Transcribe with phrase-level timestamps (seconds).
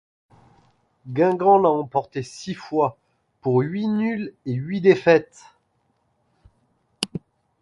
[1.09, 2.97] Guingamp l'a emporté six fois,
[3.41, 5.43] pour huit nuls et huit défaites.